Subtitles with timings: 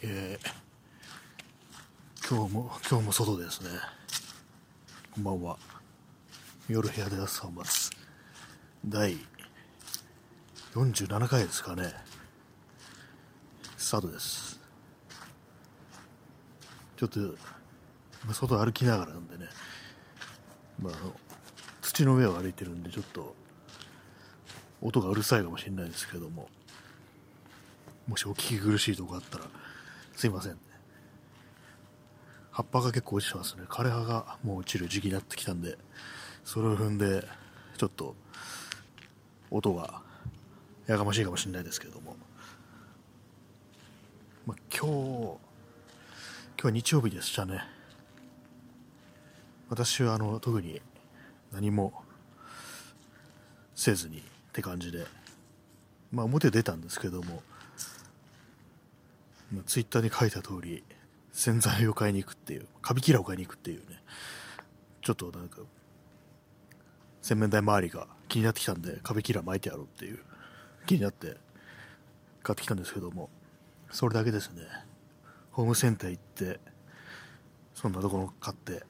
[0.00, 3.70] えー、今日も、今日も外ですね。
[5.12, 5.58] こんばんは。
[6.68, 7.90] 夜部屋で朝を待つ。
[8.86, 9.16] 第
[10.72, 11.92] 47回ですかね。
[13.76, 14.60] スタートです。
[16.96, 19.46] ちょっと、まあ、外歩きながらなんでね、
[20.80, 21.12] まあ、あの、
[21.82, 23.34] 土の上を歩いてるんで、ちょっと、
[24.80, 26.48] 音がうるさいかもしれないですけども、
[28.06, 29.44] もしお聞き苦しいとこあったら、
[30.18, 30.58] すいませんね。
[32.50, 33.62] 葉っぱが結構落ちてますね。
[33.68, 35.78] 枯葉がもう落ちる時期になってきたんで、
[36.42, 37.22] それを踏んで、
[37.76, 38.16] ちょっと、
[39.48, 40.02] 音が
[40.88, 42.16] やかましいかもしれないですけども。
[44.44, 45.38] まあ、今日、今
[46.56, 47.62] 日は日曜日でしたね。
[49.68, 50.82] 私はあの特に
[51.52, 51.92] 何も
[53.76, 54.22] せずにっ
[54.52, 55.06] て感じで、
[56.10, 57.40] まあ表出たんですけども、
[59.66, 60.84] ツイッターに書いた通り
[61.32, 64.02] 洗剤を買いに行くっていうカビキラーを買いに行くっていうね。
[65.00, 65.60] ちょっとなんか
[67.22, 70.18] 洗面台周りが気になってきたんでカビキラー巻いてやろうっていう
[70.86, 71.36] 気になって
[72.42, 73.30] 買ってきたんですけども
[73.90, 74.62] それだけですね。
[75.50, 76.60] ホームセンター行って
[77.74, 78.84] そんなところ買って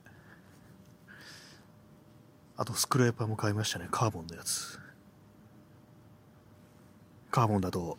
[2.56, 3.86] あとスクレーパーも買いましたね。
[3.90, 4.80] カーボンのやつ。
[7.30, 7.98] カーボンだと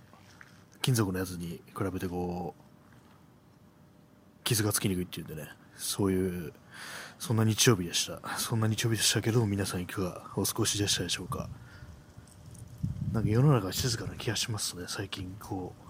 [0.81, 5.49] 金属のやつに比べてこう傷がつきにくいっていうんでね。
[5.75, 6.53] そういう
[7.19, 8.21] そんな日曜日でした。
[8.38, 11.49] そんな日曜日でしたけど皆さんいかがお過ごしでしたでしょうか。
[13.11, 15.89] なんか世の中静かな気がしますね最近こう。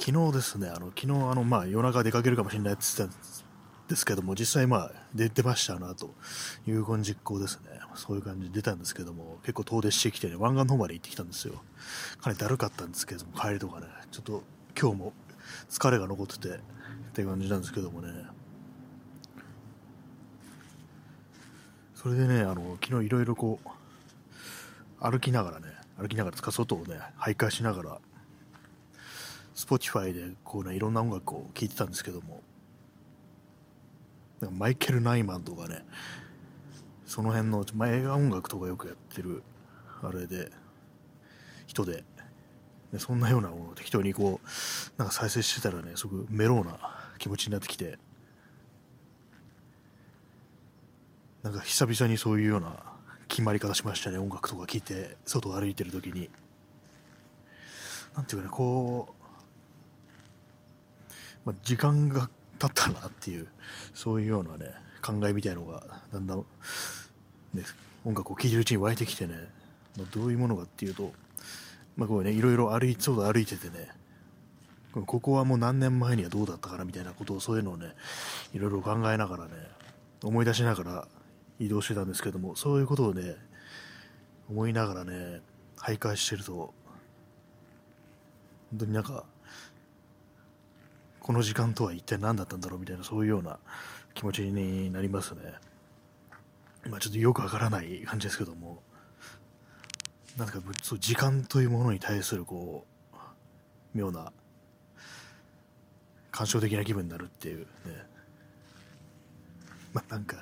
[0.00, 3.47] 昨日ですねあの昨日あのまあ夜中出かけるかもしれないって言ってた
[3.88, 6.14] ですけども実際まあ出てましたなと
[6.66, 7.78] 有言実行ですね。
[7.94, 11.54] そういう感じで出たんですけども結構遠出してきてね湾岸の方まで行ってきたんですよ。
[12.20, 13.86] かなりだるかったんですけども帰りとかね。
[14.10, 14.44] ちょっと
[14.78, 15.12] 今日も
[15.70, 16.60] 疲れが残っててっ
[17.14, 18.12] て感じなんですけどもね。
[21.94, 23.68] それでねあの昨日いろいろこう
[25.00, 25.66] 歩きながらね
[25.98, 27.98] 歩きながらつか外をね徘徊しながら
[29.56, 32.42] Spotify でこうねいろんな音楽を聴いてたんですけども
[34.52, 35.84] マイケル・ナイマンとかね
[37.06, 39.42] その辺の、まあ、映画音楽とかよくやってる
[40.02, 40.50] あれで
[41.66, 42.04] 人で。
[42.92, 44.48] でそんなようなものを適当にこう
[44.96, 46.78] なんか再生してたらねすごくメローな
[47.18, 47.98] 気持ちになってきて。
[51.42, 52.82] なんか久々にそういうような
[53.28, 56.30] 決まり方しましたね音楽とか聴いて外を歩いてる時に。
[58.16, 59.14] なんていうかねこ
[61.44, 62.28] う、まあ、時間が
[62.58, 63.46] 経ったなっていう
[63.94, 65.82] そういうようなね考えみたいのが
[66.12, 66.38] だんだん、
[67.54, 67.62] ね、
[68.04, 69.34] 音楽を聴いてるうちに湧いてきてね、
[69.96, 71.12] まあ、どういうものかっていうと、
[71.96, 73.90] まあこうね、いろいろ歩いそう歩いててね
[74.92, 77.92] ここはもう何年前にはどうだったかなみたいなことをそういうのをね
[78.54, 79.50] いろいろ考えながらね
[80.24, 81.08] 思い出しながら
[81.60, 83.36] 移動してたんですけどもそういうことをね
[84.50, 85.40] 思いながらね
[85.76, 86.72] 徘徊してると
[88.70, 89.24] 本当になんか
[91.28, 93.58] この時間とは一体何だったんだろうみたいなそういうような
[94.14, 95.40] 気持ちになりますね。
[96.88, 98.82] まあちょっとよくわからない感じですけども、
[100.38, 103.16] なんかそう時間というものに対するこう、
[103.92, 104.32] 妙な
[106.30, 107.66] 感傷的な気分になるっていうね。
[109.92, 110.38] まあなんか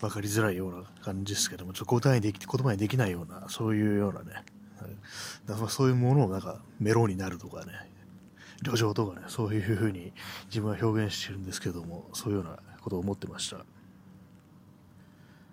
[0.00, 4.42] 分かりづらいような感じですけども、ちょっと答えにでき言葉にできないような、そういうようなね、
[5.44, 7.72] だからそういうものをなんかメロになるとかね、
[8.64, 10.12] 旅情とかね、そういうふうに
[10.46, 13.64] 自分は表現してるんですけども、そういうようなことを思ってました。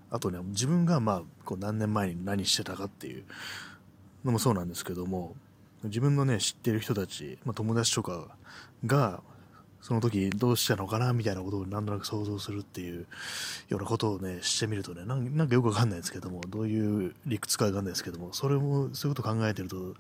[0.10, 3.24] あとね、自分がまあ、こう何年前に何してたかっていう
[4.26, 5.36] のもそうなんですけども、
[5.84, 8.36] 自分のね、知ってる人たち、まあ、友達とか
[8.86, 9.22] が、
[9.82, 13.08] その時どうしたのかなみたいなことをなんとなく想像するっていう
[13.70, 19.96] ようなことをね、してみるとね、なんかよくわかんないですけども、どういう理屈かわかんないですけども、それも、そういうこと考えてると、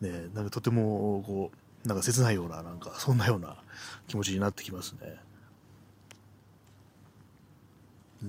[0.00, 3.56] ね、なんかとても、こう、なんか切ないような、なんか、そんなような
[4.06, 5.16] 気持ちになってきますね。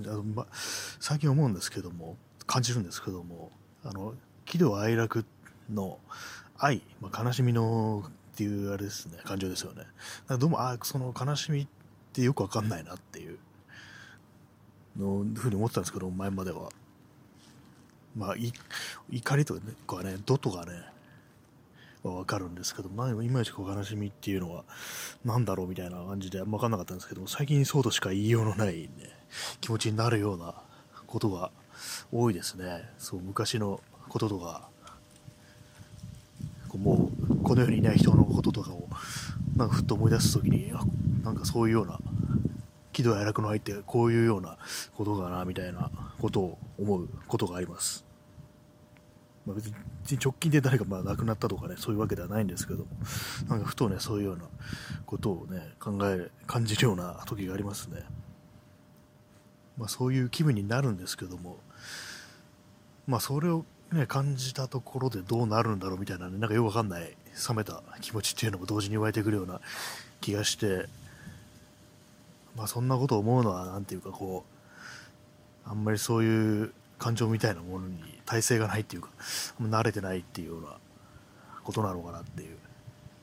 [0.08, 0.48] あま、
[1.00, 2.18] 最近思うんですけども
[2.48, 3.52] 感じるんですけども
[3.84, 4.16] あの
[4.46, 5.26] 喜怒哀楽
[5.72, 6.00] の
[6.58, 9.84] 愛、まあ、悲しみのっていうあれですね感情ですよね
[10.40, 11.68] どうもあその悲しみっ
[12.12, 13.38] てよくわかんないなっていう
[14.98, 16.70] のふうに思ってたんですけど前までは
[18.16, 18.36] まあ
[19.12, 19.56] 怒りと
[19.88, 20.74] かね怒とかね
[22.04, 24.64] は分かるんですけど、まあ、いまいちこう悲しみっていうのは
[25.24, 28.90] 何だろうみたいな感じで分かんなかったんですけど最近そうとしか言いようのないね
[29.62, 30.54] 気持ちになるような
[31.08, 31.52] ことが
[32.12, 33.80] 多いですねそう昔の
[34.10, 34.68] こととか
[36.68, 38.88] こうもうこの世にいない人のこととかを
[39.56, 40.82] なんかふっと思い出す時にあ
[41.24, 42.00] なんかそういうような
[42.92, 44.58] 喜怒哀楽の入ってこういうような
[44.96, 45.90] ことかなみたいな
[46.22, 48.06] ことを思うことがあります。
[49.46, 49.74] まあ、別に
[50.24, 52.86] 直近で誰かまあ亡くなったとかねそういうわけではないんですけども
[53.50, 54.44] なんかふとねそういうような
[55.06, 58.04] ことをね考え感じるような時がありますね。
[59.78, 61.58] まあ、そういう気分になるんですけども
[63.08, 67.16] まあそれをね、感じたところでどうなるんだろうみたいな、ね、なんかよくわかんない
[67.48, 69.62] 冷めた気持ちっていうのも同時に湧いてくるような
[70.20, 70.88] 気がして、
[72.56, 74.46] まあ、そんなことを思うのは何ていうかこ
[75.68, 79.10] うあんまりそういう感情みたいなものに耐性がないっていうか
[79.62, 80.78] 慣れてないっていうような
[81.64, 82.58] ことなのかなっていう、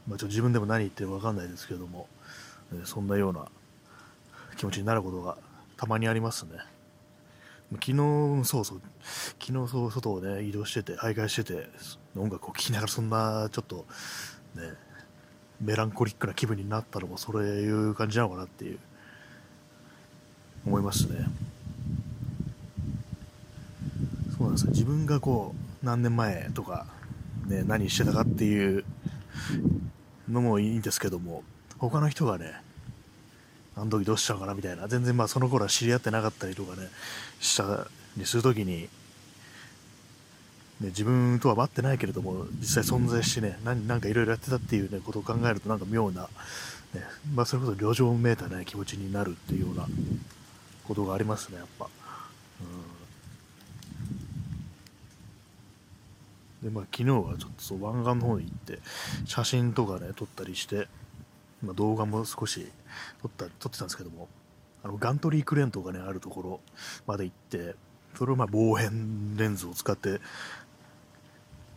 [0.07, 2.07] まあ、ちょっと自分でも何言ってるか分かんないですけども、
[2.85, 3.49] そんなような
[4.57, 5.37] 気持ちになることが
[5.77, 6.53] たまにありますね。
[7.73, 7.95] 昨日、
[8.45, 8.81] そうそう、
[9.41, 11.69] 昨日そう外をね、移動してて、徘徊してて、
[12.17, 13.87] 音楽を聴きながらそんな、ちょっと、
[14.55, 14.73] ね、
[15.61, 18.79] メランコリックな気分になったのも、そういう感じなのかなっていう、
[20.67, 21.27] 思いますね。
[24.51, 24.67] うです。
[24.69, 26.87] 自分がこう、何年前とか、
[27.47, 28.85] ね、何してたかっていう
[30.29, 31.43] のもいいんですけども、
[31.79, 32.55] 他の人がね、
[33.77, 36.89] あの時どうしたのかなみたいな、全然まあその頃は知り合ってなかったりとかね、
[37.41, 37.87] した
[38.17, 38.89] りするときに、
[40.81, 46.23] ね、自分とは待ってないけれども、実際存在してね、何なんかいろいろやってたっていう、ね、ことを考えると、なんか妙な、
[46.95, 47.03] ね
[47.35, 49.87] まあ、それこそ旅情めいた、ね、気持ちになるっていうような
[50.85, 51.87] ことがありますね、やっぱ。
[52.61, 52.90] うん、
[56.63, 58.81] でまあ、昨日はちょっと湾岸の方に行って
[59.25, 60.89] 写真とかね撮ったりして、
[61.63, 62.67] まあ、動画も少し
[63.23, 64.29] 撮った撮ってたんですけども
[64.85, 66.61] あのガントリークレーントがねあるところ
[67.07, 67.75] まで行って
[68.15, 70.21] それをまあ望遠レンズを使って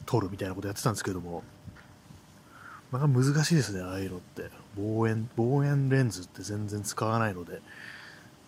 [0.05, 1.43] 撮るみたいなことやってたんですけども、
[2.91, 4.63] まあ、難しいですねああいうのって。
[4.75, 7.61] 望遠望遠レンズって全然使わないので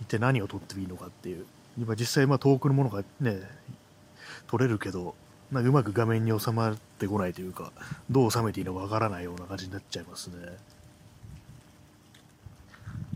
[0.01, 1.45] 一体何を撮ってもいいのかっていう。
[1.77, 3.41] 今実際まあ遠くのものがね
[4.47, 5.13] 撮れるけど
[5.51, 7.71] なんかうまく画面に収まってこないというか
[8.09, 10.35] どう収めていいのかわからないような感じになっちゃいますね、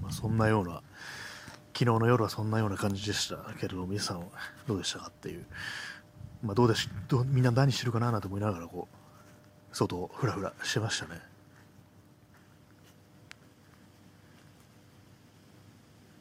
[0.02, 0.82] まあ、そんなような
[1.74, 4.26] 昨日の夜はそんなような感じでしたけれども皆さんは
[4.68, 5.46] どうでしたかっていう、
[6.44, 11.22] まあ、どうでしどみんな何してるかななんて思いながらこう外をふらふらしてましたね。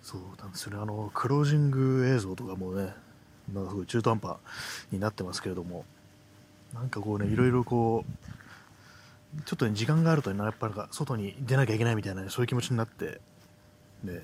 [0.02, 0.82] そうなんですよね。
[0.82, 2.94] あのクロージング映像とかもね
[3.52, 4.36] なんかすごい中途半端
[4.90, 5.84] になってますけれども
[6.74, 13.20] なんかこうねいろいろこうちょっとね時間があるとねやっぱり外に出なきゃいけないみたいな、ね、そういう気持ちになって
[14.02, 14.22] ね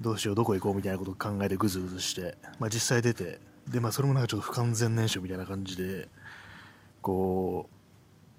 [0.00, 3.38] どうしようどこ行こうみたいなことを考えてぐずぐずして、まあ、実際出て
[3.68, 6.08] で、まあ、それもなんかちょっと不完全燃焼みたいな感じで
[7.00, 7.68] こ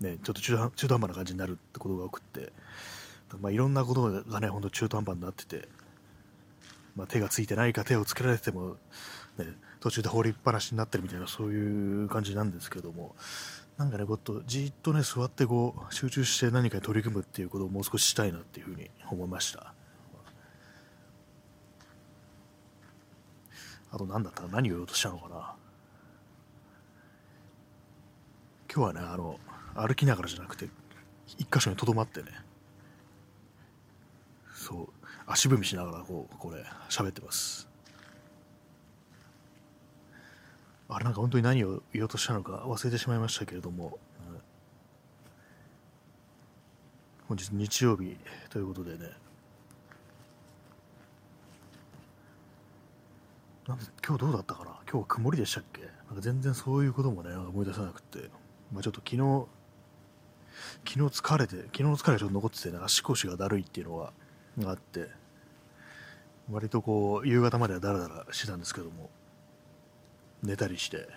[0.01, 2.51] うねちょっと中途半端な感じになるってことが多くて、
[3.39, 5.67] まあ、いろんなことがねほんと中途半端になってて、
[6.95, 8.75] まあ、手がついてないか手をつけられても、
[9.37, 9.45] ね、
[9.85, 13.15] 途中で放りっぱなしになってるみたいなそういう感じなんですけども。
[13.77, 19.75] なんかね、こうとじっとね、座ってこう、集中して何かに取り組むっていうことをもう少ししたいなっていうふうに思いました。
[23.91, 25.53] あと何だったか何を言おうとしたのかな？
[28.73, 29.39] 今日はねあの
[29.75, 30.67] 歩きながらじゃなくて
[31.37, 32.31] 一箇所にとどまってね。
[34.55, 34.87] そう
[35.27, 37.69] 足踏みしながらこうこれ喋ってます。
[40.87, 43.97] あれなんか本当に何を言おうとしたのか忘れてしまいましたけれども、
[47.27, 48.15] 本日日曜日
[48.49, 49.09] ということでね。
[53.67, 54.71] なん今日どうだったかな？
[54.83, 55.81] 今日は曇りでしたっけ？
[55.81, 58.29] なんか全然そういうこともね思い出さなくて、
[58.71, 59.47] まあ、ちょっと昨日
[60.87, 65.09] 昨日疲れて昨日の疲れがちょっと残っててね足腰がだるいっていうのがあって。
[66.51, 69.09] 割とこう夕方まではだらだらしてたんですけども。
[70.45, 71.07] 寝たりして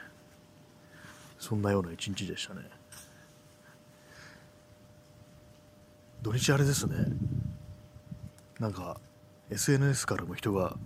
[1.38, 2.62] そんなような一日でしたね。
[6.20, 6.97] 土日あれですね。
[8.58, 9.00] なんか
[9.50, 10.76] SNS からも人が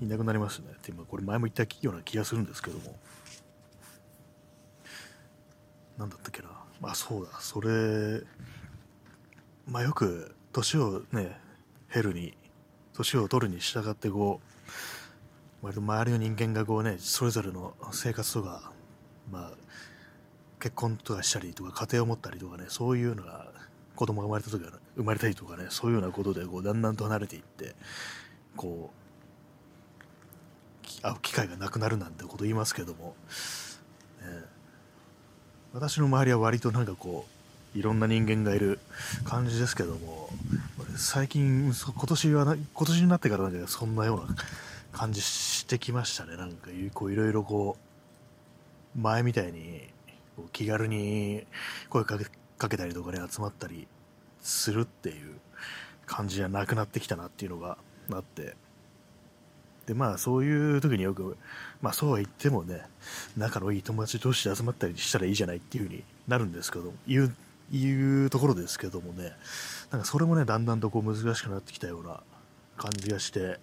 [0.00, 0.68] いなくなりますね。
[0.72, 2.96] って今これ前も言ったような気がするんですけども。
[5.98, 6.48] 何だったっけな。
[6.82, 7.40] あそうだ。
[7.40, 8.22] それ
[9.66, 11.40] まあよく年をね
[11.92, 12.34] 減るに
[12.94, 14.57] 年を取るに従ってこう
[15.62, 18.72] 割と周りの人間がこうねそれぞれの生活とか
[19.30, 19.50] まあ
[20.60, 23.48] 結婚とかしたりとか家庭を持ったりとかねそういうのが
[23.96, 27.74] 子供が生まれた時は生まれたりとかねそういうようなことでこうだんだんと離れていって
[28.56, 33.14] こう会う機会がなくなるなんてこと言いますけども、
[34.20, 34.26] ね、
[35.72, 38.80] 私の周りは割となんかこういろんな人間がいる
[39.24, 40.30] 感じですけども、
[40.96, 44.36] 最近、今年は、今年になってからなんかそんなような
[44.98, 46.36] 感じしてきましたね。
[46.36, 47.76] なんか、こういろいろこ
[48.96, 49.88] う、前みたいに
[50.52, 51.46] 気軽に
[51.88, 52.26] 声かけ
[52.58, 53.86] かけたりとかね、集まったり
[54.40, 55.36] するっていう
[56.04, 57.78] 感じじゃなくなってきたなっていうのが
[58.12, 58.56] あって、
[59.86, 61.36] で、まあそういう時によく、
[61.80, 62.82] まあそうは言ってもね、
[63.36, 67.34] 仲のいい友達同士で集まったりしたらいいじゃないっていう風になるんですけど、言う、
[67.70, 69.32] いうところですけどもね、
[69.92, 72.20] なんかそれもね、だんだんとこう難しくなってきたような
[72.76, 73.60] 感じがして、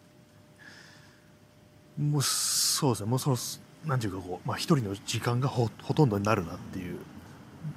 [1.98, 3.38] もうそうですね、もうその、
[3.86, 6.98] なんていうかこう、まあ一人の時間がほとんどになるなっていう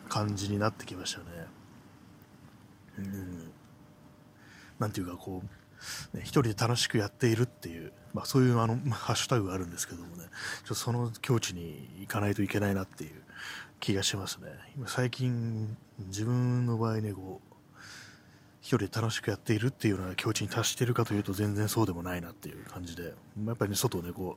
[0.08, 1.24] 感じになってきましたね。
[2.98, 3.52] うん。
[4.78, 5.42] なんていうかこ
[6.12, 10.28] う、ね、一人で楽しくやっているっていう、まあそういうあの、ハッシュタグがあるんですけどもね、ちょ
[10.64, 13.22] っとその境地に行かないといけないなっていう
[13.80, 14.48] 気がしますね。
[14.76, 15.76] 今最近、
[16.08, 17.47] 自分の場合ね、こう、
[18.68, 23.14] 一人で楽しくやっているっていうような境地に達しているかというと全然そうでもないなっていう感じで、
[23.46, 24.36] やっぱりね、外をね、こ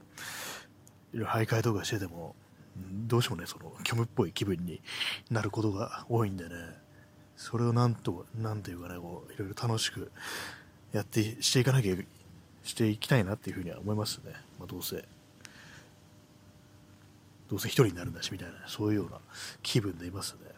[1.13, 2.33] う、徘徊とかしてても、
[2.77, 4.81] どうしてもね、その虚無っぽい気分に
[5.29, 6.55] なることが多いんでね、
[7.35, 10.09] それをなんと、なんていうかね、こう、いろいろ楽しく
[10.93, 11.95] やって、していかなきゃ、
[12.63, 14.31] していきたいなっていうふうには思いますね。
[14.57, 15.03] まあ、どうせ、
[17.49, 19.19] どうせ一人になるんだし、みたいな、そういうような
[19.61, 20.50] 気分でいますね。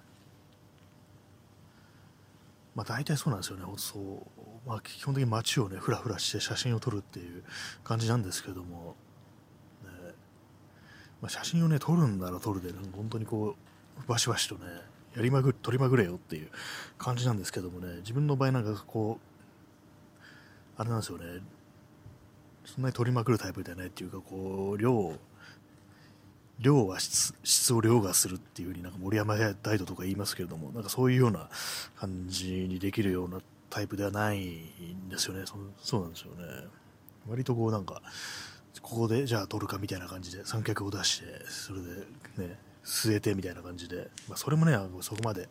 [2.75, 7.43] まあ大体そうなんですよね、そう、まあ、基本的に街をね、ふらふらして写真を撮るっていう
[7.83, 8.95] 感じなんですけども、
[9.83, 9.89] ね。
[11.21, 13.55] まあ、写真をね、撮るんなら撮るで、本当にこ
[14.05, 14.65] う、バシバシとね、
[15.15, 16.49] やりまぐ取りまぐれよっていう
[16.97, 21.41] 感じなんですけどもね、自分の場合なんかこう、あれなんですよね、
[22.65, 25.17] そんなに取りまくるタイプではないっていうか、こう、量、
[26.63, 31.49] 量は質質を凌駕するっていう風になんか森山大斗とか言いますけれども、なんかそういうような
[31.95, 35.43] 感じにできるようなタイプではないんですよね。
[35.45, 36.67] そそうなんですよね。
[37.27, 38.01] 割とこうなんか、
[38.81, 41.87] ここでじゃあ取るかみたいな感じで三脚を出して、それで
[42.47, 45.49] ね、据えてみたいな感じで、まあ、それもね、そこまで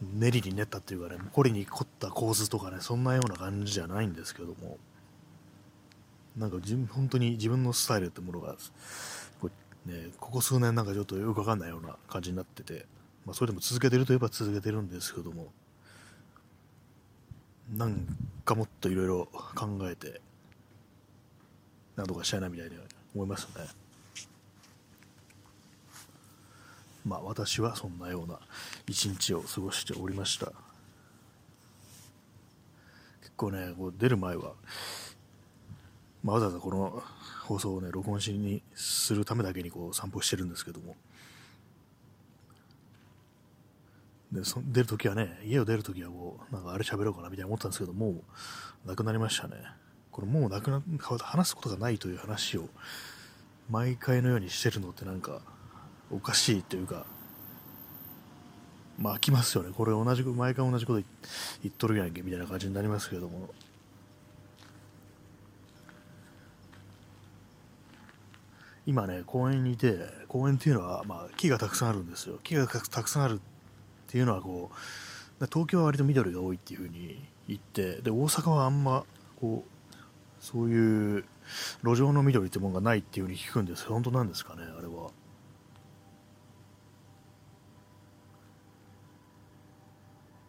[0.00, 4.78] 練りに練ったっていうかね、これに凝った構図とかね、そんなような感じじゃないんですけども、
[6.36, 6.58] なんか
[6.90, 8.56] 本当に自分のスタイルってものが、
[9.88, 12.84] ね、ここ数年なんかちょっとよくわかんないような感じになってて、
[13.24, 15.48] まあ、それでも続けてるといえば続けてるんですけども、
[17.74, 18.06] なん
[18.44, 20.20] かもっといろいろ考えて、
[21.96, 22.76] なんとかしたいなみたいに
[23.14, 23.64] 思いますね。
[27.06, 28.38] まあ私はそんなような
[28.86, 30.46] 一日を過ごしておりました
[33.22, 34.52] 結構ねこう出る前は、
[36.28, 37.02] まあ、わざわざこの
[37.44, 40.94] 放送をね録音しにするためだけにこう散歩してるんですけども
[44.30, 48.22] でそ出るときはね家を出るときはこうなんかあれ喋ろうかなみたいに思ったんですけども
[48.84, 49.54] うなくなりましたね
[50.10, 52.68] これもうなくな話すことがないという話を
[53.70, 55.40] 毎回のようにしてるのってなんか
[56.10, 57.04] おかしいというか、
[58.98, 59.72] まあ飽きますよね。
[59.76, 61.04] これ同じく、毎回同じこと
[61.62, 63.50] 言っとるやんけみたいな感じになりますけども。
[68.88, 72.38] 今ね、公園にいて、公園っていうのは、まあ、木がたくさんあるんですよ。
[72.42, 73.40] 木がたくさんあるっ
[74.06, 79.04] ていうのは、こう、東京は割と緑が多いっていうふうに言って、で、大阪はあんま、
[79.38, 80.02] こう、
[80.40, 81.24] そういう
[81.84, 85.10] 路上の緑ってもんがないっていうふうに聞くんです本当なんですかね、あれは。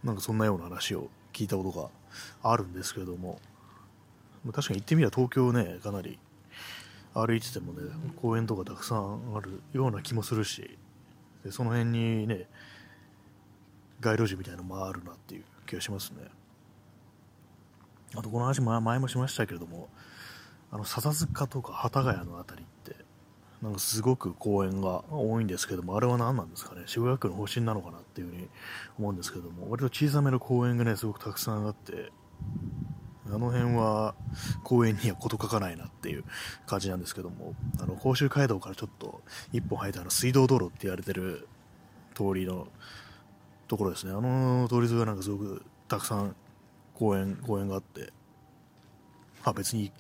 [0.02, 1.92] なんかそんなような話を聞いたこと
[2.42, 3.42] があるんですけれども、
[4.54, 6.18] 確かに行ってみれば東京ね、かなり
[7.14, 7.82] 歩いててもね、
[8.22, 10.78] 公園とかたくさんあるような気もするし、
[11.44, 12.48] でその辺にね、
[14.00, 16.24] 街路樹みたいなのもあるなっていう気がしますね。
[18.16, 19.90] あとこの話前もしましたけれども、
[20.72, 22.96] あの笹塚とか幡ヶ谷の辺りって
[23.62, 28.50] なんかすごく公園が多いんですけども、あれは何なんですかね、渋谷区の方針なのかなっていうふうに
[28.98, 32.12] 思うんですけども、割と小さめの公園がね、すごくたくさんあって、
[33.32, 34.16] あの辺は
[34.64, 36.24] 公園には事欠かないなっていう
[36.66, 39.22] 感じなんですけども、あの甲州街道からちょっと
[39.54, 41.48] 一本入ったあの水道道路って言われてる
[42.16, 42.68] 通りの
[43.68, 46.36] ところですね、あの通り沿いはなんかすごくたくさん
[46.96, 48.12] 公園、公園があって、
[49.46, 49.92] まあ別に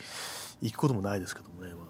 [0.61, 1.85] 行くこともないですけどもね、まあ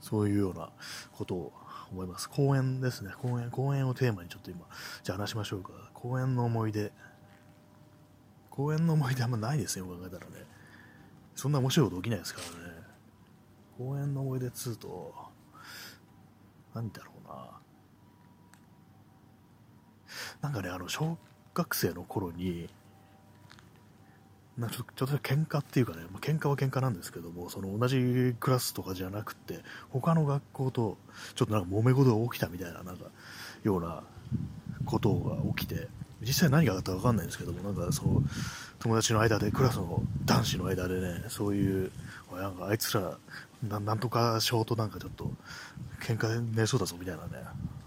[0.00, 0.70] そういうような
[1.12, 1.52] ことを
[1.92, 2.28] 思います。
[2.28, 3.10] 公園ですね。
[3.20, 4.66] 公園、公園をテーマにちょっと今、
[5.02, 5.70] じゃあ話しましょうか。
[5.94, 6.92] 公園の思い出。
[8.50, 10.44] 公園の思い出あんまないですよ、考えたらね。
[11.34, 12.80] そんな面白いこと起きないですからね。
[13.78, 15.14] 公園の思い出つうと、
[16.74, 17.50] 何だろうな。
[20.42, 21.16] なんかね、あの、小
[21.54, 22.68] 学生の頃に、
[24.58, 30.98] なんかちょちょっと喧嘩っていうかね、まあ、喧嘩は喧嘩なんですけども、その同じクラスとかじゃなくて、他の学校と
[31.34, 33.06] ちょっとなんか揉め事が起きたみたいな、なんか、
[33.62, 34.02] ような
[34.84, 35.88] ことが起きて、
[36.22, 38.22] 実際何があったか分かんないんですけども、なんかそう、
[38.78, 41.90] 友達の間で、クラスの男子の間でね、そういう、
[42.32, 43.16] なんかあいつら
[43.68, 45.30] な、んとか賞となんかちょっと、
[46.02, 47.44] 喧嘩で寝そうだぞみたいなね、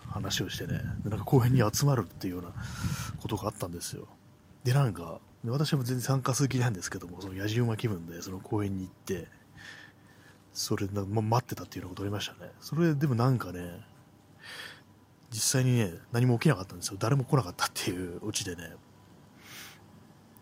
[0.10, 2.54] 話をしてね、でなんか公園に集まるっていうような
[3.22, 4.08] ことがあったんですよ。
[4.64, 9.28] で、なんか、私も全然参加する気なんですけども、その野じ馬気分でその公園に行って、
[10.54, 12.52] それな、ま、待ってたっていうようなことありましたね。
[12.62, 13.82] それでもなんかね、
[15.34, 16.98] 実際にね、何も起きなかったんですよ。
[17.00, 18.76] 誰も来なかったっていうオチでね。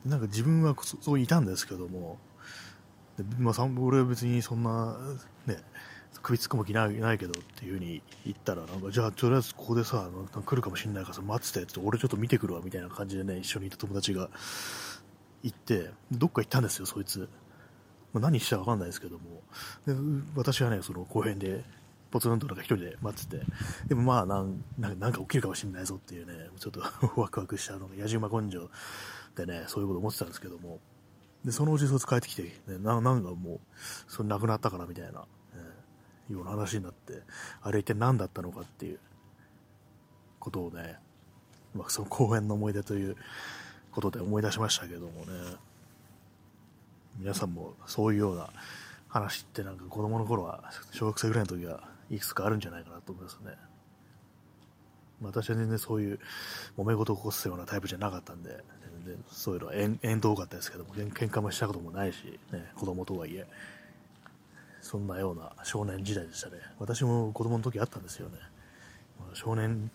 [0.06, 2.18] なんか自分はそういたんですけども、
[3.18, 4.98] でまあ、俺は別にそんな、
[5.46, 5.58] ね、
[6.22, 10.10] 首突っ込む気ないないけどっていう風に言ったら、なんかじゃあとりあえずここでさ、
[10.46, 14.30] 来るかもしれないからさ、待っててって、俺ちょっと見てくるわみたいな感じでね、一緒にいた友達が
[15.44, 17.30] 行って、どっか行ったんですよ、そいつ。
[18.12, 19.42] まあ、何したか分かんないですけども、
[19.86, 19.96] で
[20.36, 21.64] 私はね、その公園で
[22.12, 23.44] ポツンとなんか一人で待ってて、
[23.88, 26.82] でもまあなんなんか起きるかもしれないぞっていうね、ちょっと
[27.20, 28.70] ワクワクしたのが、野じ馬根性
[29.36, 30.80] でね、そういうこと思ってたんですけども、
[31.46, 33.60] で、そのうちそいつ帰ってきて、ね、ななんかもう、
[34.08, 35.26] それ亡くなったからみたいな、
[36.30, 37.24] えような話になって、
[37.62, 39.00] あれ一体何だったのかっていう
[40.40, 41.00] ことをね、
[41.74, 43.16] まあ、その公園の思い出という
[43.92, 45.56] ことで思い出しましたけどもね、
[47.18, 48.50] 皆さんもそういうような
[49.08, 53.56] 話ってなんか子供の頃は、小学生ぐらいの時はいくつかあるんじゃないかなと思いますね。
[55.22, 56.20] 私は全然そういう
[56.78, 58.64] 揉め事を起こすようなタイプじゃなかったんで、
[59.06, 63.48] 全然そういうのは縁遠遠かったですけども、喧嘩もしたこともないし、ね、子供とはいえ、
[64.82, 66.58] そんなような少年時代でしたね。
[66.80, 68.38] 私も子供の時あったんですよね。
[69.34, 69.90] 少年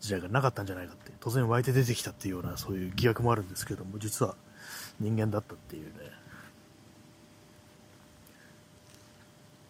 [0.00, 4.36] 時代がなかったんじゃないかって、突然湧いて出てきたっていうようなそういう疑惑もあるんですけども、実は
[5.00, 5.90] 人間だったっていうね。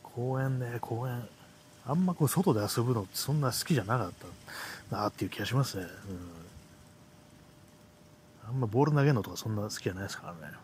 [0.03, 1.27] 公園ね、公園。
[1.89, 4.13] あんまこう外で遊ぶのってそんな好きじゃなかっ
[4.91, 5.85] たなっていう気がしますね。
[5.85, 5.89] うん、
[8.51, 10.55] あんまボール投げるのとかそんな好きじゃないですからね。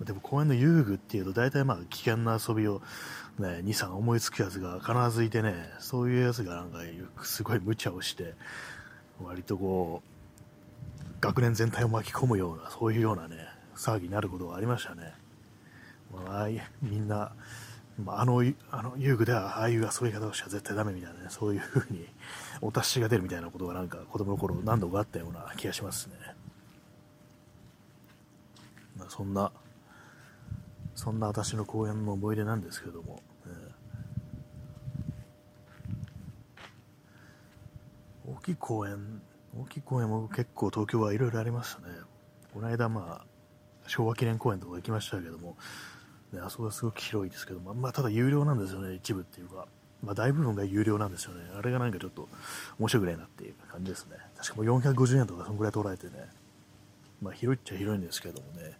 [0.00, 2.82] うん、でも公園の遊具っていうと大体まあ危険な遊びを
[3.38, 6.80] ね、2、3思いつくやつが必ずいてね、そういうやつがなんか
[7.22, 8.34] すごい無茶をして、
[9.22, 13.36] 割とこう、学年全体を巻き込むような、そういうようなね、
[13.76, 15.14] 騒ぎになることがありましたね。
[16.26, 16.48] あ、
[16.82, 17.32] みんな、
[18.02, 22.06] まあ、あのあの遊具ではああいう遊び方をしちゃ絶対ダメみたいなねそういう風に
[22.60, 26.14] お達しが出るみたいなことがなんか子供の頃何度かあったような気がしますね、
[28.96, 29.50] まあ、そんな
[30.94, 33.22] そんな私の公園の思い出なんですけども、
[38.26, 39.22] 大きい公園
[39.56, 41.94] 大きい公園も結構東京はいろいろありましたね。
[42.52, 43.26] この間まあ
[43.86, 45.56] 昭和記念公園とか行きましたけども
[46.32, 49.66] ね、あそこはすごく広いですけども、まあ、ただ有料なんですよね、一部っていうか。
[50.02, 51.42] まあ、大部分が有料なんですよね。
[51.56, 52.28] あれがなんかちょっと
[52.78, 54.16] 面白くないなっていう感じですね。
[54.36, 56.12] 確かもう450円とかそんぐらい取られてね。
[57.20, 58.78] まあ、広いっちゃ広いんですけどもね。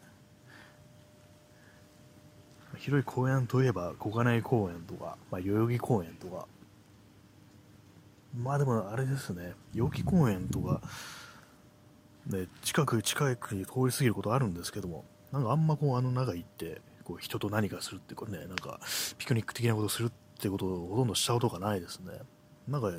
[2.77, 6.47] 広い公園といえば、小金井公園とか、まあ、代々木公園とか。
[8.37, 10.81] まあでもあれですね、代々木公園とか、
[12.27, 18.81] ね、近く近くに通り過ぎることあるんですけども、なんかあんまこうあの中行ってこう人と何かするってこれねなんか
[19.16, 22.12] ピクニック的なことをするってことをほとんどしたことがないですね。
[22.68, 22.92] なんか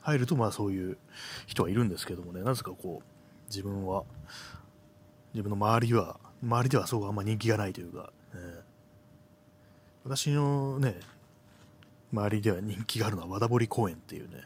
[0.00, 0.98] 入るとまあそういう
[1.46, 3.04] 人はいるんですけどもねなぜかこう
[3.48, 4.02] 自分は
[5.34, 8.40] 自分の周りは周りではそうあんま人気がないというか、ね、
[10.02, 10.96] 私のね
[12.12, 14.38] 周りでは人気があるのは和田堀公園っていうね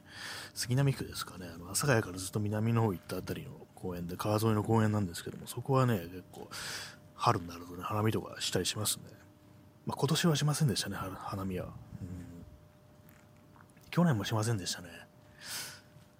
[0.53, 1.47] 杉並区ですかね。
[1.55, 6.51] あの阿佐ヶ谷からずっと南の方行った辺りの公園で川沿いの公園なんですけどもそこはね結構
[7.15, 9.05] 春になるとね、花見とかしたりしますね。
[9.87, 11.67] まあ、今年はしませんでしたね、花見は。
[11.67, 11.73] うん、
[13.91, 14.89] 去年もしませんでしたね。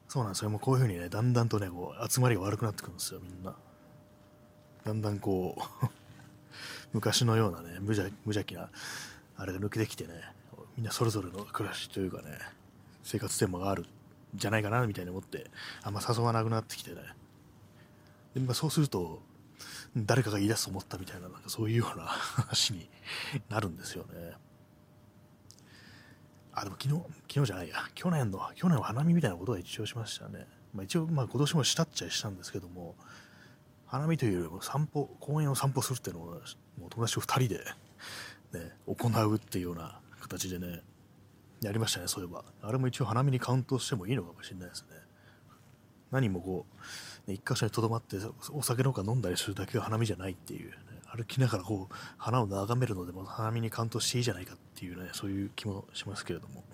[0.09, 0.51] そうなんですよ。
[0.51, 3.57] もうこういう風にね、だんだんとね、こう、集まりが悪くなってくるんですよ、みんな。
[4.85, 5.87] だんだんこう
[6.93, 8.69] 昔のようなね、無邪無邪気な、
[9.37, 10.21] あれが抜けてきてね、
[10.77, 12.39] みんなそれぞれの暮らしというかね、
[13.03, 13.87] 生活テーマがあるん
[14.35, 15.51] じゃないかな、みたいに思って、
[15.83, 17.01] あんま誘わなくなってきてね。
[18.35, 19.23] でまあ、そうすると、
[19.97, 22.89] 誰かが言い出すと思ったみたいな、なんかそういうような 話に
[23.49, 24.37] なるんですよね。
[26.53, 30.47] あ、でも昨日、昨日じゃないや、去年の、去年は花見みたいなことは一応しましたね。
[30.73, 32.97] まあ、一応、まあ今年もしたっちゃしたんですけども、
[33.87, 36.27] 花見というよりも散歩、公園を散歩するっていうのを、
[36.79, 37.65] もう友達と2人で、
[38.59, 40.83] ね、行うっていうような形でね、
[41.63, 42.45] やりましたね、そういえば。
[42.63, 44.89] あれも一応花見にカウントしてもいいのかもしれないですね。
[46.11, 46.77] 何もこう、
[47.29, 48.19] 一箇所にとどまって
[48.53, 50.77] お酒のほか飲んだりするだけが花見じゃないっていう、ね、
[51.11, 56.65] 歩きながらこう花を眺めるのでも花見にカウントしていいじゃないかっていうね、そういう気もしますけれども。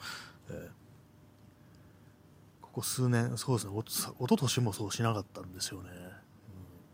[0.50, 0.80] えー
[2.70, 5.90] ここ数年、そうですね、おおととしもそうしなかったんですよね。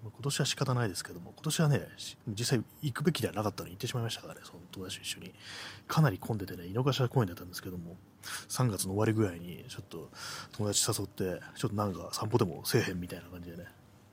[0.05, 1.88] うん、今年は仕方ないですけども、今年はね、
[2.29, 5.35] 実際行くべきではなかったのに行ってしまいましたからね、その友達と一緒に。
[5.87, 7.99] かなり混んでてね、井の頭公園だったんですけども、
[8.49, 10.11] 3月の終わりぐらいに、ちょっと
[10.57, 13.65] 友達誘って、ちょっとなんか散歩でもせえへんみたいな感じでね、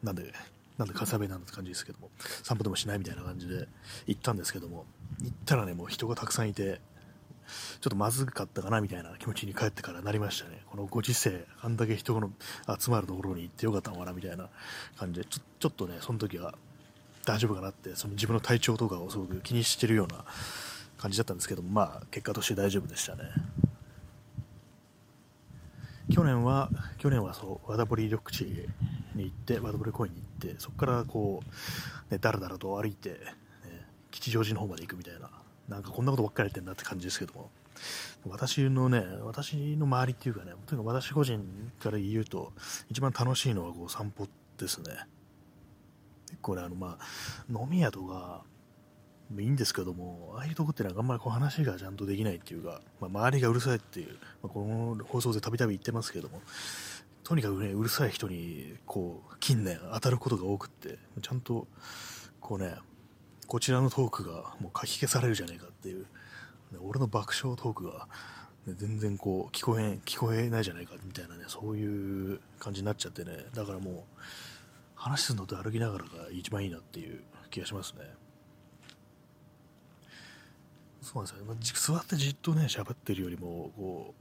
[0.01, 0.33] なんで、
[0.77, 2.09] なんで関西弁なんて感じですけども、
[2.43, 3.67] 散歩でもしないみたいな感じで
[4.07, 4.85] 行ったんですけども、
[5.21, 6.81] 行ったらね、もう人がたくさんいて、
[7.81, 10.61] ちょっとまずかったかなみたいな気持ちに帰ってからなりましたね。
[10.71, 12.31] このご時世、あんだけ人の
[12.79, 14.49] 集まるところに行ってよかったのかなみたいな
[14.97, 16.55] 感じで、ちょちょっとね、その時は
[17.25, 20.25] 大丈夫かなって、その自分の体調とかをすごく気にしてるような
[20.97, 23.23] 感じだったんですけども、まあ、結果として大丈夫でしたね。
[26.11, 28.41] 去年は、去年はそう、和田堀緑地
[29.15, 31.41] に行って、和田堀公園に行って、そこからこ
[32.09, 33.17] う、ね、だらだらと歩いて、ね、
[34.11, 35.29] 吉祥寺の方まで行くみたいな
[35.67, 37.49] なんかこんなことばっかりやってんだって感じですけども、
[38.27, 41.41] 私のね、私の周りっていうかね、とにかく私個人
[41.79, 42.51] から言うと、
[42.89, 45.07] 一番楽しいのはこう散歩ですね。
[46.27, 47.05] 結構ね、あの、まあ、
[47.49, 48.43] 飲み屋とか、
[49.41, 56.41] いいんですけども、ああいうとこってなんかあんまりこう話がちゃんとできないっていうか、まあ、周りがうるさいっていう、まあ、この放送でたびたび言ってますけども、
[57.23, 61.67] とにかくね、うるさい人に、こう、近年当たることが多くって、ちゃんと、
[62.41, 62.75] こうね、
[63.47, 66.05] こちらのトークがもうかき消されるじゃねえかっていう、
[66.81, 68.07] 俺の爆笑トークが、
[68.65, 74.03] ね、全然こう聞こえん聞こえないじゃないかみたいなねそういう感じになっちゃってねだからもう
[74.95, 78.05] 話すのと歩きながらが一番いいなっていう気がしますね。
[81.03, 84.15] そうなんですよ、まあ、座ってじっとね喋ってるよりもこ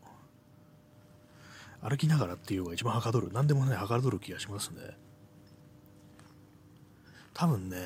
[1.84, 4.96] う歩きながらっていうのが一番はかどる何でもねはかどる気がしますね。
[7.34, 7.78] 多分ね、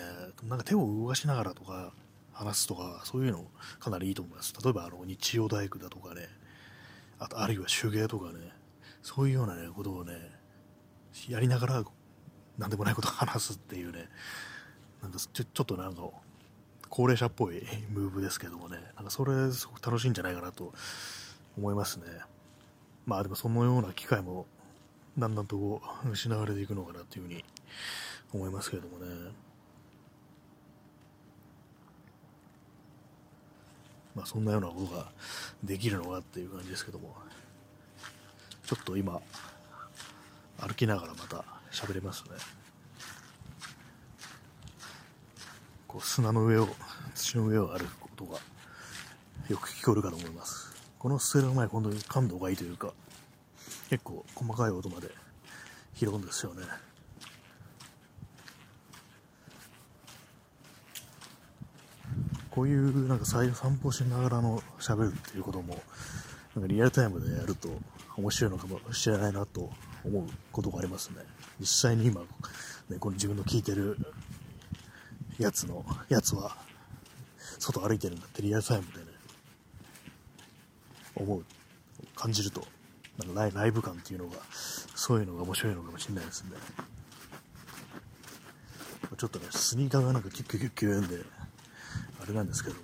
[0.48, 1.92] なんか手を動かしながらとか
[2.32, 3.44] 話すとか、そういうの
[3.78, 4.52] かなりいいと思います。
[4.62, 6.28] 例えば、あの、日曜大工だとかね、
[7.18, 8.52] あと、あるいは手芸とかね、
[9.02, 10.14] そういうようなね、ことをね、
[11.28, 11.84] やりながら、
[12.58, 14.08] なんでもないことを話すっていうね、
[15.00, 16.02] なんかちょちょっとなんか、
[16.88, 20.72] 高齢者っぽい ムーブですけどもね、なんかそれすごく楽しいんじゃないかなと
[21.56, 22.06] 思いますね。
[23.04, 24.46] まあでもそのような機会も
[25.18, 27.44] だんだんと失われていくのかなっていうふうに
[28.32, 29.32] 思いますけれどもね。
[34.14, 35.12] まあ、そんなようなことが
[35.62, 37.14] できるのかっていう感じですけども、
[38.64, 39.20] ちょっと今、
[40.58, 42.30] 歩きながらまた喋れますね。
[45.86, 46.68] こう砂の上を、
[47.14, 48.38] 土の上を歩くことが
[49.48, 50.74] よく聞こえるかと思います。
[50.98, 52.92] このステレオ前、本当に感度がいいというか、
[53.90, 55.08] 結構細かい音まで
[55.94, 56.62] 拾うんですよね。
[62.50, 65.82] こういうなんか散歩しながらの喋るっていうことも、
[66.54, 67.68] なんかリアルタイムでやると
[68.16, 69.70] 面白いのかもしれないなと
[70.04, 71.16] 思うことがありますね。
[71.60, 72.22] 実際に今、
[72.88, 73.98] ね、この自分の聞いてる
[75.38, 76.56] やつの、やつは、
[77.58, 79.04] 外歩いてるんだってリアルタイムでね、
[81.14, 81.44] 思う、
[82.14, 82.66] 感じると、
[83.18, 84.36] なんかライライブ感っていうのが、
[84.94, 86.50] そういうのが面白いのかもしれないですね。
[89.16, 91.24] ちょっとね、スニーカーがなんかキュッキュッキュッキュ言うんで、
[92.22, 92.76] あれなんですけど、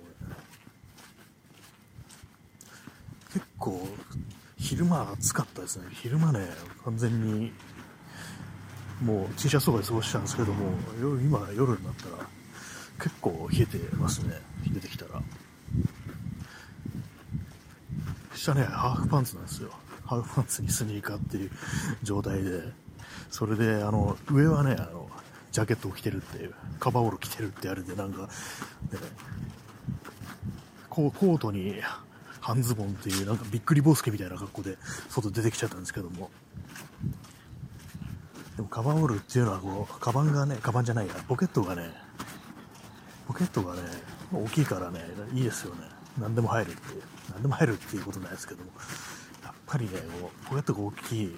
[3.33, 3.87] 結構、
[4.57, 5.87] 昼間暑かったですね。
[5.91, 6.47] 昼間ね、
[6.85, 7.51] 完全に、
[9.01, 12.27] もう T シャツとかで過ごしたんですけども、夜今夜になったら、
[13.03, 14.39] 結構冷えてますね。
[14.71, 15.21] 出てきたら。
[18.33, 19.71] 下ね、ハーフパンツなんですよ。
[20.05, 21.51] ハーフパンツにスニーカーっていう
[22.01, 22.61] 状態で、
[23.29, 25.09] それで、あの、上はね、あの、
[25.51, 28.27] ジャケットを着てるっていう、カバーオール着てるってあれで、なんか、ね、
[30.87, 31.81] コートに
[32.39, 34.77] 半ズボンっていう、なんかびっくりボスケみたいな格好で
[35.09, 36.31] 外出てきちゃったんですけども、
[38.55, 41.91] でもカバーオールっていうのはこう、カバンがね、カバンじゃないや、ポケットがね、
[43.27, 43.81] ポケットがね、
[44.33, 45.81] 大きいからね、いいですよね。
[46.19, 46.81] 何でも入るって。
[47.31, 48.71] 何でも入るっていうことないですけども、
[49.43, 51.35] やっぱりね、こうポケットが大きい、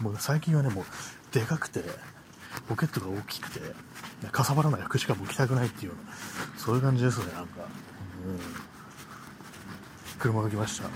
[0.00, 0.84] もう最近はね、もう
[1.32, 1.84] でかくて、
[2.68, 3.60] ポケットが大きくて、
[4.30, 6.12] かさばらない服しか着たくないっていうような、
[6.58, 7.62] そういう感じですね、なんか。
[8.26, 8.40] うん。
[10.18, 10.88] 車が来ました。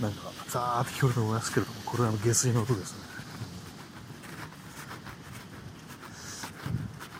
[0.00, 2.98] なんかザーって聞こえると思いますけれどもこれは下水の音ですね。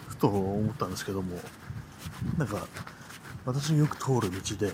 [0.09, 1.38] ふと思ったんですけども
[2.37, 2.66] なんか
[3.47, 4.71] 私よく通る道でい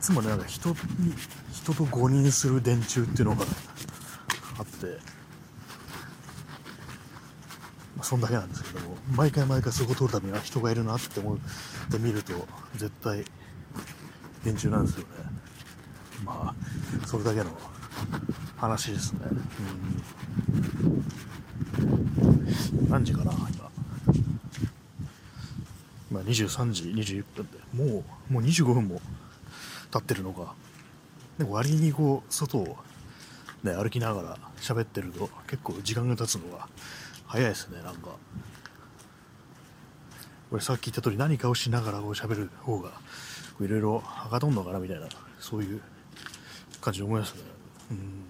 [0.00, 0.74] つもねなんか人
[1.52, 3.44] 人と誤認する電柱っていうのが
[4.58, 4.86] あって
[7.96, 11.38] まあ、そんだけなんですけども毎回毎回そこ通るたびには人がいるなって思っ
[11.90, 12.32] て見ると
[12.74, 13.24] 絶対
[14.42, 15.39] 電柱なんですよね。
[16.24, 17.50] まあそれだけの
[18.56, 19.20] 話ですね。
[22.88, 23.70] 何時かな今。
[26.10, 27.46] 今23時21分。
[27.46, 29.00] でもうもう25分も
[29.90, 30.54] 経ってるのか。
[31.38, 32.76] で割にこう外を
[33.62, 36.68] ね歩きながら喋ってると結構時間が経つのが
[37.26, 38.10] 早いですねなんか。
[40.52, 42.90] 俺さっき言った通り何かをしながらこう喋る方が
[43.60, 45.06] いろいろはかどんのかなみたいな
[45.38, 45.80] そういう
[46.80, 47.42] 感じで思いますね。
[47.90, 48.20] うん。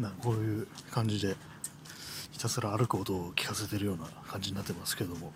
[0.00, 1.49] なんこういう感じで。
[2.40, 5.30] ひたすら歩く音を聞かせてるような感じになってますけども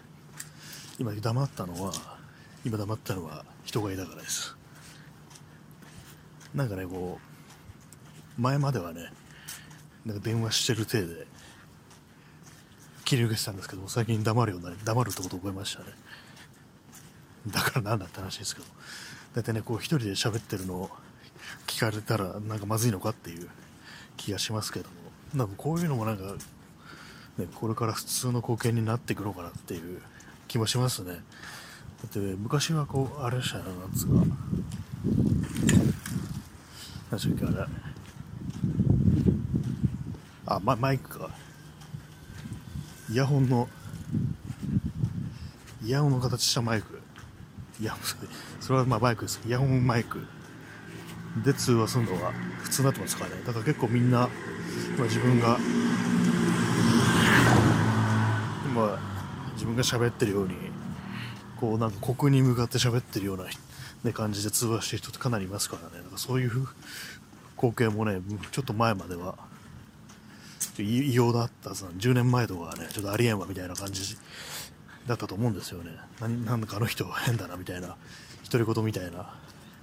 [0.99, 1.93] 今黙ったのは
[2.64, 4.57] 今黙ったのは人がいたからです。
[6.55, 7.19] なんかねこ
[8.38, 9.12] う前まではね
[10.07, 11.27] なんか電話してる体で
[13.05, 15.88] 切り抜けてたんですけども最近黙るようになり黙るってことを覚えましたね。
[17.49, 18.67] だからなんだって話ですけど
[19.35, 20.90] 大体ねこう一人で喋ってるのを
[21.67, 23.51] 聞かれたらなんかまずいのかっていう
[24.17, 25.05] 気がしますけども。
[25.35, 26.37] なんかこういうのもなんか、
[27.38, 30.01] ね、これから普通の光景になっていくのかなっていう
[30.47, 31.12] 気もしますね。
[31.12, 31.20] だ
[32.07, 34.25] って昔はこうあれでしたよなんつうか。
[37.11, 37.66] 何しっけあれ。
[40.47, 41.31] あ、ま、マイクか。
[43.11, 43.68] イヤホンの
[45.85, 47.01] イヤホンの形したマイク。
[47.81, 47.97] いや
[48.61, 49.40] それはまあマイクです。
[49.47, 50.27] イヤホンマイク。
[51.44, 53.42] で通話するのが普通になってますからね。
[53.44, 54.29] だから結構みんな
[54.97, 55.59] 今自分が
[58.67, 58.99] 今
[59.55, 60.55] 自分が喋ってるように
[61.61, 63.45] こうなんか国に向かって喋ってるような、
[64.03, 66.05] ね、感じで通話してる人ってかなりいますからね。
[66.05, 66.67] だかそういう
[67.57, 69.37] 光景もねちょっと前までは
[70.79, 74.17] 異様だったさ10年前とかはねちょっとありえんわみたいな感じ
[75.07, 75.93] だったと思うんですよね。
[76.21, 77.97] 何なんかあの人変だなみたいな
[78.51, 79.35] 独り言みたいな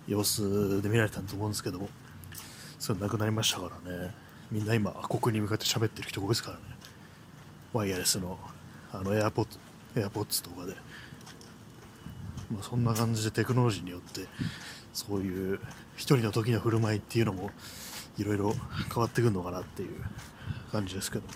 [0.08, 1.90] 様子で見られたと思うんですけども
[2.80, 4.14] それなくなりましたからね。
[4.52, 6.64] みんな今国に向かって喋ってる人多いですからね。
[7.74, 8.38] ワイヤレスの
[8.94, 9.48] あのエアポッ
[9.96, 10.74] エアポッツとかで、
[12.52, 14.28] まあ、そんな感じでテクノロジーによって
[14.94, 15.60] そういう
[15.96, 17.52] 一人の時の振る舞いっていうのも
[18.18, 18.54] いろいろ
[18.94, 19.90] 変わってくるのかなっていう
[20.72, 21.34] 感じですけどね、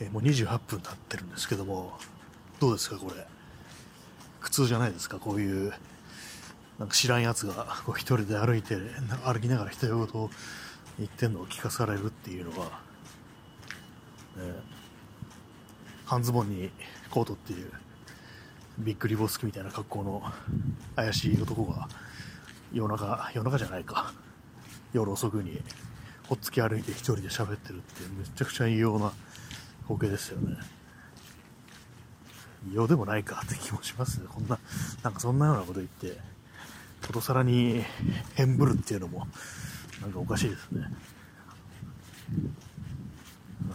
[0.00, 1.98] えー、もう28分経ってるんですけども
[2.58, 3.26] どうですかこれ？
[4.40, 5.18] 苦痛じゃないですか？
[5.18, 5.72] こういう
[6.78, 8.76] なんか知らんやつがこう一人で歩いて
[9.24, 10.30] 歩きながら独り言を
[11.00, 12.66] 言ってんのを聞かされるっていうのは、
[14.36, 14.52] ね、
[16.04, 16.70] 半ズボンに
[17.10, 17.72] コートっていう
[18.78, 20.22] ビッグリボスキみたいな格好の
[20.96, 21.88] 怪しい男が
[22.72, 24.12] 夜中夜中じゃないか
[24.92, 25.60] 夜遅くに
[26.28, 29.12] ほっつき歩いて一人で喋ってるってめちゃくちゃ異様な
[29.82, 30.56] 光景ですよね。
[32.72, 34.26] ようでもないかって気もしますね。
[34.28, 34.58] こんな、
[35.02, 36.20] なんかそんなようなこと言って、
[37.06, 37.82] ことさらに
[38.34, 39.26] 変ぶるっていうのも、
[40.00, 40.82] なんかおかしいですね。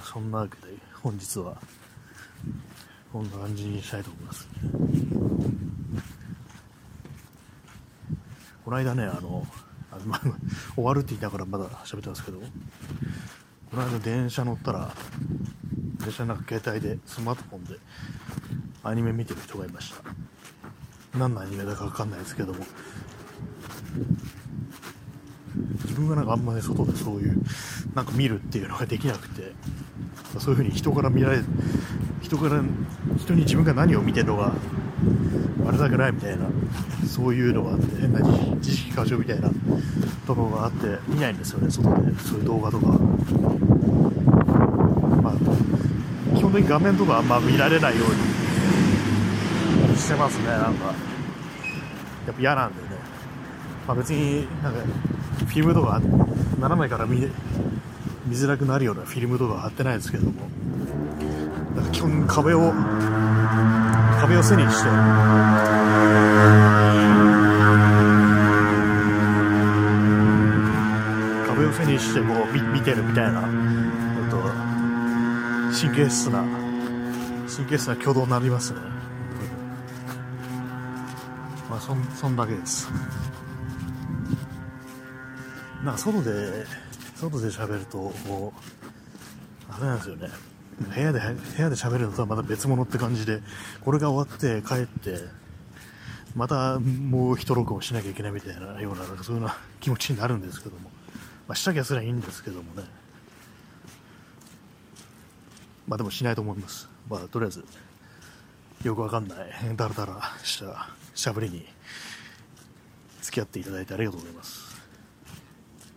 [0.04, 1.58] そんなわけで、本日は、
[3.12, 4.48] こんな感じにしたいと思います、
[8.64, 9.46] この間ね、あの、
[9.92, 10.20] あま
[10.76, 14.94] 終わるって言いながらまだ喋ってますけど、この間電車乗ったら、
[16.00, 17.80] 電車の中携帯で、スマートフォンで、
[18.84, 20.04] アニメ見てる人がいました
[21.18, 22.64] 何のアニメだか分かんないですけども
[26.02, 27.38] 分がなんかあんまり外でそういう
[27.94, 29.52] なんか見るっていうのができなくて
[30.40, 31.40] そういうふうに人から見られ
[32.22, 32.62] 人から
[33.18, 34.52] 人に自分が何を見てるのが
[35.68, 36.46] あれだけないみたいな
[37.08, 38.22] そういうのがあって変な
[38.62, 39.50] 知識過剰みたいな
[40.28, 42.20] ところがあって見ないんですよね外で。
[42.20, 42.88] そういう動画とか。
[45.22, 45.34] まあ
[46.36, 50.94] 基本的に画面とかあんま見られないようにしてますねなんか。
[52.26, 52.88] やっぱ嫌なんでね、
[53.88, 54.80] まあ、別になんか
[55.38, 56.02] フィルムとか
[56.60, 57.20] 斜めから見
[58.26, 60.34] 見づらくなるようなフィルムとか貼ってないですけども。
[61.76, 62.74] なんか基本壁を
[64.20, 64.90] 壁を背にして。
[71.48, 73.42] 壁を背にしてこう見見てるみたいな。
[73.42, 73.44] あ
[74.32, 74.38] と
[75.78, 76.44] 神経質な
[77.54, 78.80] 神経質な挙動になりますね。
[81.70, 82.90] まあそんそんだけです。
[85.86, 86.66] なんか外で
[87.16, 88.54] 外で喋るとも
[89.70, 90.30] うあれなんですよね。
[90.94, 93.42] 部屋で部屋で喋るのとはまた別物って感じで
[93.82, 95.20] これが終わって帰って
[96.36, 100.90] またもう一録音しなきゃいけないみたいなようななんかそういうような気持ちになるんですけども、
[101.48, 102.88] まあ、したきゃすらいいんですけどもね。
[105.88, 106.90] まあでもしないと思います。
[107.08, 107.64] まあとりあえず
[108.84, 109.38] よくわかんない
[109.76, 111.66] ダラダラしたしゃべりに
[113.22, 114.75] 付き合っていただいてありがとうございます。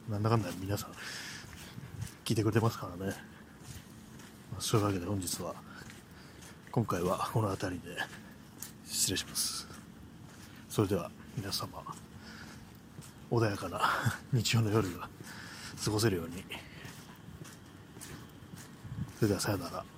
[0.09, 0.91] なんだかんだ皆さん
[2.25, 3.13] 聞いてくれてますからね、
[4.51, 5.55] まあ、そういうわけで本日は
[6.73, 7.97] 今回はこの辺りで
[8.87, 9.67] 失礼します。
[10.69, 11.83] それでは皆様
[13.31, 13.81] 穏やかな
[14.33, 15.09] 日曜の夜が
[15.85, 16.43] 過ごせるように。
[19.19, 19.98] それではさよなら。